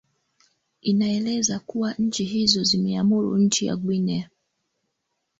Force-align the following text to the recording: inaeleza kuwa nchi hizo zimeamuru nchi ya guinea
inaeleza 0.81 1.59
kuwa 1.59 1.93
nchi 1.93 2.23
hizo 2.25 2.63
zimeamuru 2.63 3.37
nchi 3.37 3.65
ya 3.65 3.75
guinea 3.75 4.29